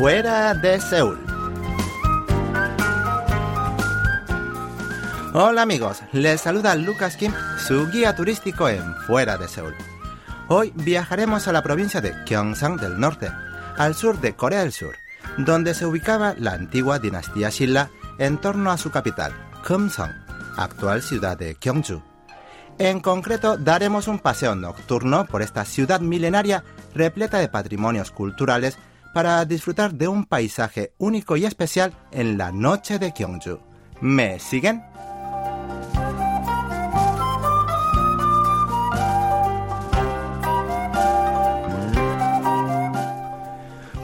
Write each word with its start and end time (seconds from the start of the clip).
Fuera 0.00 0.54
de 0.54 0.80
Seúl. 0.80 1.18
Hola 5.34 5.60
amigos, 5.60 5.98
les 6.12 6.40
saluda 6.40 6.74
Lucas 6.74 7.18
Kim, 7.18 7.34
su 7.58 7.86
guía 7.90 8.16
turístico 8.16 8.70
en 8.70 8.94
Fuera 9.06 9.36
de 9.36 9.46
Seúl. 9.46 9.74
Hoy 10.48 10.72
viajaremos 10.74 11.48
a 11.48 11.52
la 11.52 11.62
provincia 11.62 12.00
de 12.00 12.14
Gyeongsang 12.24 12.78
del 12.78 12.98
norte, 12.98 13.30
al 13.76 13.94
sur 13.94 14.18
de 14.22 14.34
Corea 14.34 14.60
del 14.60 14.72
Sur, 14.72 14.96
donde 15.36 15.74
se 15.74 15.84
ubicaba 15.84 16.34
la 16.38 16.54
antigua 16.54 16.98
dinastía 16.98 17.50
Silla 17.50 17.90
en 18.16 18.38
torno 18.38 18.70
a 18.70 18.78
su 18.78 18.90
capital, 18.90 19.34
Kumsong, 19.68 20.14
actual 20.56 21.02
ciudad 21.02 21.36
de 21.36 21.58
Gyeongju. 21.60 22.02
En 22.78 23.00
concreto, 23.00 23.58
daremos 23.58 24.08
un 24.08 24.18
paseo 24.18 24.54
nocturno 24.54 25.26
por 25.26 25.42
esta 25.42 25.66
ciudad 25.66 26.00
milenaria 26.00 26.64
repleta 26.94 27.36
de 27.36 27.48
patrimonios 27.48 28.10
culturales 28.10 28.78
para 29.12 29.44
disfrutar 29.44 29.94
de 29.94 30.08
un 30.08 30.24
paisaje 30.24 30.94
único 30.98 31.36
y 31.36 31.44
especial 31.44 31.92
en 32.12 32.38
la 32.38 32.52
noche 32.52 32.98
de 32.98 33.12
Gyeongju. 33.12 33.58
¿Me 34.00 34.38
siguen? 34.38 34.82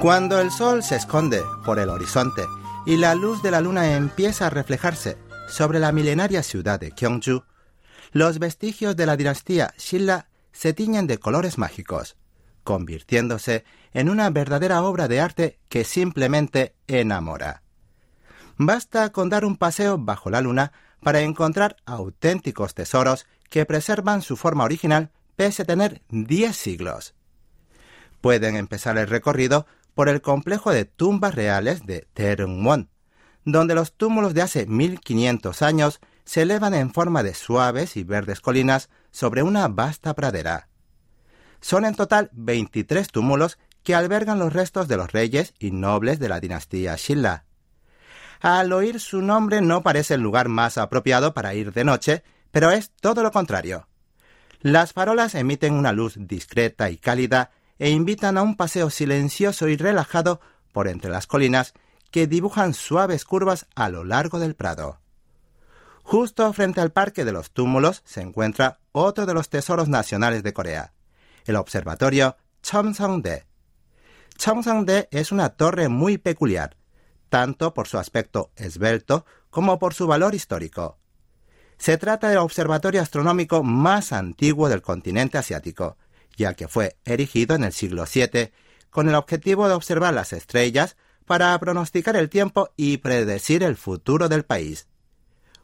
Cuando 0.00 0.40
el 0.40 0.50
sol 0.50 0.82
se 0.82 0.96
esconde 0.96 1.42
por 1.64 1.78
el 1.78 1.88
horizonte 1.88 2.42
y 2.84 2.96
la 2.96 3.14
luz 3.14 3.42
de 3.42 3.50
la 3.50 3.60
luna 3.60 3.96
empieza 3.96 4.46
a 4.46 4.50
reflejarse 4.50 5.16
sobre 5.48 5.80
la 5.80 5.90
milenaria 5.90 6.42
ciudad 6.42 6.78
de 6.78 6.90
Gyeongju, 6.90 7.42
los 8.12 8.38
vestigios 8.38 8.94
de 8.96 9.06
la 9.06 9.16
dinastía 9.16 9.74
Silla 9.76 10.28
se 10.52 10.72
tiñen 10.72 11.06
de 11.06 11.18
colores 11.18 11.58
mágicos, 11.58 12.16
convirtiéndose 12.66 13.64
en 13.94 14.10
una 14.10 14.28
verdadera 14.28 14.82
obra 14.82 15.06
de 15.06 15.20
arte 15.20 15.58
que 15.70 15.84
simplemente 15.84 16.74
enamora. 16.88 17.62
Basta 18.58 19.10
con 19.12 19.30
dar 19.30 19.44
un 19.44 19.56
paseo 19.56 19.96
bajo 19.98 20.30
la 20.30 20.40
luna 20.40 20.72
para 21.00 21.20
encontrar 21.20 21.76
auténticos 21.86 22.74
tesoros 22.74 23.24
que 23.48 23.64
preservan 23.64 24.20
su 24.20 24.36
forma 24.36 24.64
original 24.64 25.12
pese 25.36 25.62
a 25.62 25.64
tener 25.64 26.02
10 26.10 26.56
siglos. 26.56 27.14
Pueden 28.20 28.56
empezar 28.56 28.98
el 28.98 29.06
recorrido 29.06 29.66
por 29.94 30.08
el 30.08 30.20
complejo 30.20 30.72
de 30.72 30.86
tumbas 30.86 31.36
reales 31.36 31.86
de 31.86 32.08
Terungwon, 32.14 32.90
donde 33.44 33.76
los 33.76 33.92
túmulos 33.92 34.34
de 34.34 34.42
hace 34.42 34.66
1500 34.66 35.62
años 35.62 36.00
se 36.24 36.42
elevan 36.42 36.74
en 36.74 36.92
forma 36.92 37.22
de 37.22 37.34
suaves 37.34 37.96
y 37.96 38.02
verdes 38.02 38.40
colinas 38.40 38.90
sobre 39.12 39.44
una 39.44 39.68
vasta 39.68 40.14
pradera. 40.14 40.68
Son 41.66 41.84
en 41.84 41.96
total 41.96 42.30
23 42.32 43.08
túmulos 43.08 43.58
que 43.82 43.96
albergan 43.96 44.38
los 44.38 44.52
restos 44.52 44.86
de 44.86 44.96
los 44.96 45.10
reyes 45.10 45.52
y 45.58 45.72
nobles 45.72 46.20
de 46.20 46.28
la 46.28 46.38
dinastía 46.38 46.94
Shilla. 46.94 47.44
Al 48.40 48.72
oír 48.72 49.00
su 49.00 49.20
nombre 49.20 49.60
no 49.60 49.82
parece 49.82 50.14
el 50.14 50.20
lugar 50.20 50.46
más 50.46 50.78
apropiado 50.78 51.34
para 51.34 51.54
ir 51.54 51.72
de 51.72 51.82
noche, 51.82 52.22
pero 52.52 52.70
es 52.70 52.92
todo 53.00 53.24
lo 53.24 53.32
contrario. 53.32 53.88
Las 54.60 54.92
farolas 54.92 55.34
emiten 55.34 55.74
una 55.74 55.90
luz 55.90 56.14
discreta 56.16 56.88
y 56.88 56.98
cálida 56.98 57.50
e 57.80 57.90
invitan 57.90 58.38
a 58.38 58.42
un 58.42 58.54
paseo 58.54 58.88
silencioso 58.88 59.66
y 59.66 59.76
relajado 59.76 60.40
por 60.70 60.86
entre 60.86 61.10
las 61.10 61.26
colinas 61.26 61.74
que 62.12 62.28
dibujan 62.28 62.74
suaves 62.74 63.24
curvas 63.24 63.66
a 63.74 63.88
lo 63.88 64.04
largo 64.04 64.38
del 64.38 64.54
prado. 64.54 65.00
Justo 66.04 66.52
frente 66.52 66.80
al 66.80 66.92
Parque 66.92 67.24
de 67.24 67.32
los 67.32 67.50
Túmulos 67.50 68.02
se 68.04 68.20
encuentra 68.20 68.78
otro 68.92 69.26
de 69.26 69.34
los 69.34 69.48
tesoros 69.48 69.88
nacionales 69.88 70.44
de 70.44 70.52
Corea, 70.52 70.92
el 71.46 71.56
Observatorio 71.56 72.36
Chomsongde. 72.62 73.46
Chomsongde 74.36 75.08
es 75.10 75.32
una 75.32 75.50
torre 75.50 75.88
muy 75.88 76.18
peculiar, 76.18 76.76
tanto 77.28 77.72
por 77.72 77.88
su 77.88 77.98
aspecto 77.98 78.50
esbelto 78.56 79.24
como 79.50 79.78
por 79.78 79.94
su 79.94 80.06
valor 80.06 80.34
histórico. 80.34 80.98
Se 81.78 81.98
trata 81.98 82.28
del 82.28 82.38
observatorio 82.38 83.02
astronómico 83.02 83.62
más 83.62 84.12
antiguo 84.12 84.68
del 84.68 84.82
continente 84.82 85.38
asiático 85.38 85.96
ya 86.36 86.54
que 86.54 86.68
fue 86.68 86.96
erigido 87.04 87.56
en 87.56 87.64
el 87.64 87.72
siglo 87.72 88.04
VII 88.12 88.52
con 88.90 89.08
el 89.08 89.14
objetivo 89.14 89.68
de 89.68 89.74
observar 89.74 90.14
las 90.14 90.32
estrellas 90.32 90.96
para 91.24 91.58
pronosticar 91.58 92.14
el 92.16 92.28
tiempo 92.28 92.70
y 92.76 92.98
predecir 92.98 93.62
el 93.62 93.76
futuro 93.76 94.28
del 94.28 94.44
país. 94.44 94.86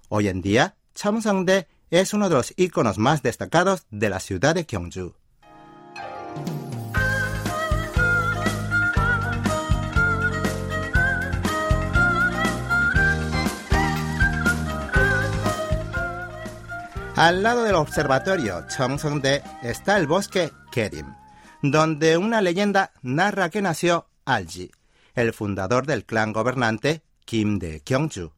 Hoy 0.09 0.29
en 0.29 0.43
día, 0.43 0.77
Chamsangde 0.95 1.69
es 1.91 2.15
uno 2.15 2.29
de 2.29 2.35
los 2.35 2.53
iconos 2.57 2.99
más 2.99 3.23
destacados 3.23 3.87
de 3.91 4.11
la 4.11 4.19
ciudad 4.19 4.55
de 4.55 4.65
Gyeongju. 4.65 5.15
Al 17.23 17.45
lado 17.45 17.63
del 17.63 17.77
observatorio 17.77 18.67
Cheongsongde 18.67 19.45
está 19.63 19.97
el 19.97 20.09
bosque 20.09 20.51
Kerim, 20.73 21.15
donde 21.63 22.17
una 22.17 22.41
leyenda 22.41 22.91
narra 23.03 23.49
que 23.49 23.63
nació 23.63 24.09
Alji, 24.25 24.73
el 25.15 25.33
fundador 25.33 25.87
del 25.87 26.05
clan 26.05 26.33
gobernante 26.33 27.03
Kim 27.25 27.61
de 27.61 27.81
Gyeongju. 27.85 28.33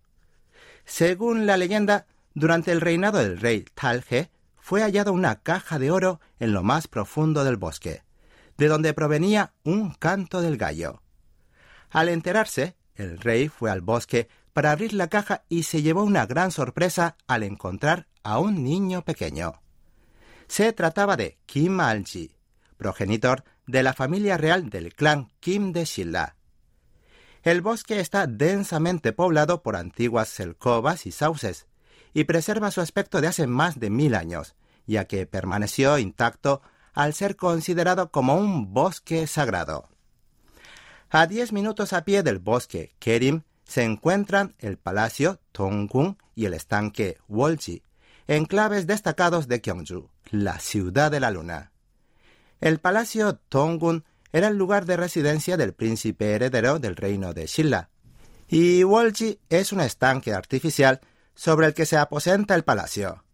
Según 0.84 1.46
la 1.46 1.56
leyenda, 1.56 2.04
durante 2.34 2.72
el 2.72 2.82
reinado 2.82 3.20
del 3.20 3.40
rey 3.40 3.64
Talje 3.74 4.30
fue 4.64 4.80
hallada 4.80 5.10
una 5.10 5.42
caja 5.42 5.78
de 5.78 5.90
oro 5.90 6.22
en 6.40 6.54
lo 6.54 6.62
más 6.62 6.88
profundo 6.88 7.44
del 7.44 7.58
bosque, 7.58 8.02
de 8.56 8.66
donde 8.66 8.94
provenía 8.94 9.52
un 9.62 9.90
canto 9.90 10.40
del 10.40 10.56
gallo. 10.56 11.02
Al 11.90 12.08
enterarse, 12.08 12.74
el 12.94 13.18
rey 13.18 13.48
fue 13.50 13.70
al 13.70 13.82
bosque 13.82 14.26
para 14.54 14.70
abrir 14.70 14.94
la 14.94 15.08
caja 15.08 15.44
y 15.50 15.64
se 15.64 15.82
llevó 15.82 16.02
una 16.02 16.24
gran 16.24 16.50
sorpresa 16.50 17.18
al 17.26 17.42
encontrar 17.42 18.08
a 18.22 18.38
un 18.38 18.64
niño 18.64 19.04
pequeño. 19.04 19.60
Se 20.48 20.72
trataba 20.72 21.18
de 21.18 21.36
Kim 21.44 21.78
Alji, 21.80 22.34
progenitor 22.78 23.44
de 23.66 23.82
la 23.82 23.92
familia 23.92 24.38
real 24.38 24.70
del 24.70 24.94
clan 24.94 25.30
Kim 25.40 25.72
de 25.72 25.84
Shilla. 25.84 26.36
El 27.42 27.60
bosque 27.60 28.00
está 28.00 28.26
densamente 28.26 29.12
poblado 29.12 29.62
por 29.62 29.76
antiguas 29.76 30.30
selcovas 30.30 31.04
y 31.04 31.12
sauces, 31.12 31.66
y 32.14 32.24
preserva 32.24 32.70
su 32.70 32.80
aspecto 32.80 33.20
de 33.20 33.26
hace 33.26 33.46
más 33.46 33.78
de 33.78 33.90
mil 33.90 34.14
años, 34.14 34.54
ya 34.86 35.04
que 35.04 35.26
permaneció 35.26 35.98
intacto 35.98 36.62
al 36.94 37.12
ser 37.12 37.36
considerado 37.36 38.10
como 38.10 38.36
un 38.36 38.72
bosque 38.72 39.26
sagrado. 39.26 39.88
A 41.10 41.26
diez 41.26 41.52
minutos 41.52 41.92
a 41.92 42.04
pie 42.04 42.22
del 42.22 42.38
bosque 42.38 42.94
Kerim 42.98 43.42
se 43.64 43.82
encuentran 43.82 44.54
el 44.58 44.78
palacio 44.78 45.40
Tonggung 45.52 46.16
y 46.34 46.46
el 46.46 46.54
estanque 46.54 47.18
Wolji, 47.28 47.82
enclaves 48.26 48.86
destacados 48.86 49.48
de 49.48 49.60
Gyeongju, 49.60 50.08
la 50.30 50.58
ciudad 50.60 51.10
de 51.10 51.20
la 51.20 51.30
luna. 51.30 51.72
El 52.60 52.78
palacio 52.78 53.36
Tonggun 53.36 54.04
era 54.32 54.48
el 54.48 54.56
lugar 54.56 54.84
de 54.86 54.96
residencia 54.96 55.56
del 55.56 55.74
príncipe 55.74 56.32
heredero 56.32 56.78
del 56.78 56.96
reino 56.96 57.34
de 57.34 57.46
Shilla, 57.46 57.90
y 58.48 58.82
Wolji 58.82 59.40
es 59.48 59.72
un 59.72 59.80
estanque 59.80 60.32
artificial 60.32 61.00
sobre 61.34 61.66
el 61.66 61.74
que 61.74 61.86
se 61.86 61.96
aposenta 61.96 62.54
el 62.54 62.64
palacio. 62.64 63.24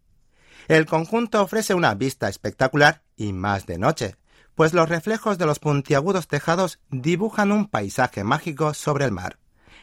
El 0.68 0.86
conjunto 0.86 1.42
ofrece 1.42 1.74
una 1.74 1.94
vista 1.94 2.28
espectacular 2.28 3.02
y 3.16 3.32
más 3.32 3.66
de 3.66 3.78
noche, 3.78 4.16
pues 4.54 4.72
los 4.72 4.88
reflejos 4.88 5.38
de 5.38 5.46
los 5.46 5.58
puntiagudos 5.58 6.28
tejados 6.28 6.80
dibujan 6.90 7.50
un 7.50 7.66
paisaje 7.66 8.24
mágico 8.24 8.74
sobre 8.74 9.04
el 9.04 9.10
mar, 9.10 9.38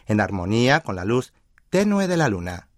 en 0.05 0.21
armonía 0.21 0.81
con 0.81 0.95
la 0.95 1.03
luz 1.03 1.33
tenue 1.69 2.07
de 2.07 2.15
la 2.15 2.29
luna. 2.29 2.69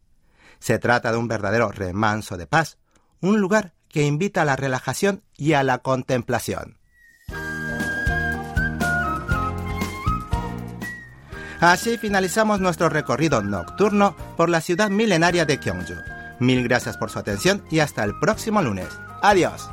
Se 0.59 0.79
trata 0.79 1.11
de 1.11 1.17
un 1.17 1.27
verdadero 1.27 1.71
remanso 1.71 2.37
de 2.37 2.47
paz, 2.47 2.77
un 3.21 3.39
lugar 3.39 3.73
que 3.89 4.03
invita 4.03 4.41
a 4.41 4.45
la 4.45 4.55
relajación 4.55 5.23
y 5.37 5.53
a 5.53 5.63
la 5.63 5.79
contemplación. 5.79 6.78
Así 11.59 11.97
finalizamos 11.97 12.61
nuestro 12.61 12.87
recorrido 12.87 13.41
nocturno 13.41 14.15
por 14.37 14.49
la 14.49 14.61
ciudad 14.61 14.89
milenaria 14.89 15.45
de 15.45 15.57
Gyeongju. 15.57 15.95
Mil 16.39 16.63
gracias 16.63 16.97
por 16.97 17.09
su 17.09 17.19
atención 17.19 17.61
y 17.69 17.79
hasta 17.79 18.03
el 18.05 18.17
próximo 18.19 18.61
lunes. 18.61 18.87
Adiós. 19.21 19.69